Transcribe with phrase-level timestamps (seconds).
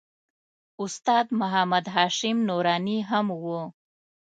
[0.83, 3.43] استاد محمد هاشم نوراني هم و.